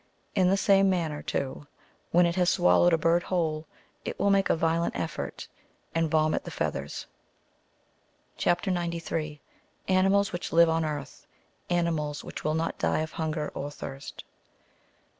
In 0.33 0.49
the 0.49 0.57
same 0.57 0.89
manner, 0.89 1.21
too, 1.21 1.67
when 2.09 2.25
it 2.25 2.35
has 2.35 2.49
swallowed 2.49 2.91
a 2.91 2.97
bird 2.97 3.21
whole, 3.21 3.67
it 4.03 4.17
will 4.17 4.31
make 4.31 4.49
a 4.49 4.55
violent 4.55 4.95
effort, 4.95 5.47
and 5.93 6.09
vomit 6.09 6.43
the 6.43 6.49
feathers. 6.49 7.05
CHIP. 8.35 8.65
93. 8.65 9.41
AXIilALS 9.87 10.33
WHICH 10.33 10.51
LIVE 10.51 10.69
ON 10.69 10.83
EARTH— 10.85 11.27
ANIIUiALS 11.69 12.23
WHICH 12.23 12.43
WILL 12.43 12.55
NOT 12.55 12.79
DIE 12.79 12.99
OF 13.01 13.11
HUNGER 13.11 13.51
OK 13.53 13.69
THIRST. 13.73 14.23